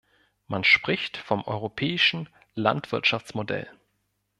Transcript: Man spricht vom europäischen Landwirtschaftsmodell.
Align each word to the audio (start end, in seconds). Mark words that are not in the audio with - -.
Man 0.47 0.63
spricht 0.63 1.15
vom 1.15 1.43
europäischen 1.45 2.27
Landwirtschaftsmodell. 2.55 3.69